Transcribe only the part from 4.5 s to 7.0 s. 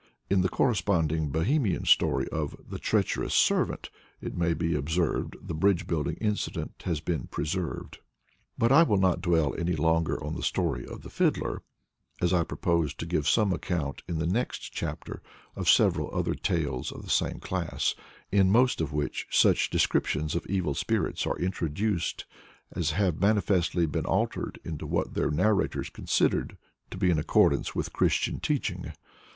be observed, the bridge building incident has